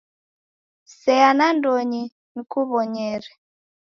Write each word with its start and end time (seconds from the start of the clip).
Seya 0.99 1.29
nandonyi 1.37 2.03
nkuw'onyere. 2.37 3.29